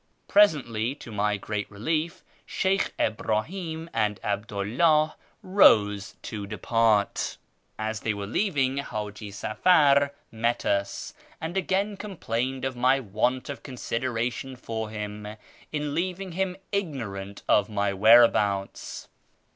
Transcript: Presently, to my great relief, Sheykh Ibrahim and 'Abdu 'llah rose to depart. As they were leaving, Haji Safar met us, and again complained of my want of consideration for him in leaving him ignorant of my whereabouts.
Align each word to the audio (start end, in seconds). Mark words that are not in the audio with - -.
Presently, 0.27 0.95
to 0.95 1.11
my 1.11 1.37
great 1.37 1.69
relief, 1.69 2.23
Sheykh 2.47 2.91
Ibrahim 2.99 3.87
and 3.93 4.19
'Abdu 4.23 4.63
'llah 4.63 5.15
rose 5.43 6.15
to 6.23 6.47
depart. 6.47 7.37
As 7.77 7.99
they 7.99 8.11
were 8.11 8.25
leaving, 8.25 8.77
Haji 8.77 9.29
Safar 9.29 10.11
met 10.31 10.65
us, 10.65 11.13
and 11.39 11.55
again 11.55 11.97
complained 11.97 12.65
of 12.65 12.75
my 12.75 12.99
want 12.99 13.47
of 13.47 13.61
consideration 13.61 14.55
for 14.55 14.89
him 14.89 15.27
in 15.71 15.93
leaving 15.93 16.31
him 16.31 16.57
ignorant 16.71 17.43
of 17.47 17.69
my 17.69 17.93
whereabouts. 17.93 19.07